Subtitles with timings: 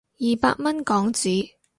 [0.17, 1.51] 二百蚊港紙